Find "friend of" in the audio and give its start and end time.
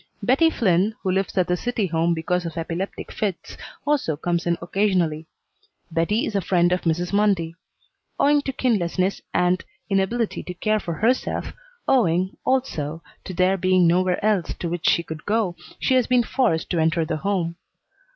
6.41-6.81